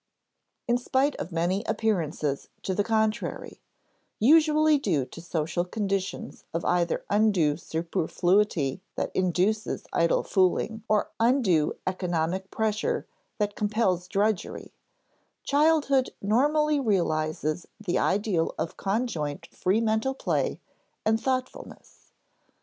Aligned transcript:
In 0.67 0.79
spite 0.79 1.15
of 1.17 1.31
many 1.31 1.63
appearances 1.65 2.47
to 2.63 2.73
the 2.73 2.83
contrary 2.83 3.61
usually 4.19 4.79
due 4.79 5.05
to 5.05 5.21
social 5.21 5.63
conditions 5.63 6.43
of 6.55 6.65
either 6.65 7.05
undue 7.11 7.55
superfluity 7.55 8.81
that 8.95 9.15
induces 9.15 9.85
idle 9.93 10.23
fooling 10.23 10.83
or 10.87 11.11
undue 11.19 11.75
economic 11.85 12.49
pressure 12.49 13.05
that 13.37 13.53
compels 13.55 14.07
drudgery 14.07 14.73
childhood 15.43 16.09
normally 16.19 16.79
realizes 16.79 17.67
the 17.79 17.99
ideal 17.99 18.55
of 18.57 18.77
conjoint 18.77 19.45
free 19.55 19.81
mental 19.81 20.15
play 20.15 20.59
and 21.05 21.21
thoughtfulness. 21.21 22.09